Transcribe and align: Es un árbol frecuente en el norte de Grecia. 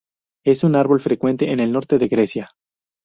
Es 0.43 0.63
un 0.63 0.75
árbol 0.75 0.99
frecuente 0.99 1.51
en 1.51 1.59
el 1.59 1.71
norte 1.71 1.99
de 1.99 2.07
Grecia. 2.07 2.49